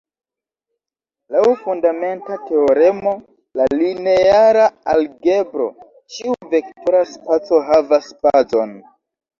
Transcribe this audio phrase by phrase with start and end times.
[1.35, 3.13] Laŭ fundamenta teoremo
[3.61, 5.69] de lineara algebro,
[6.17, 8.77] ĉiu vektora spaco havas bazon.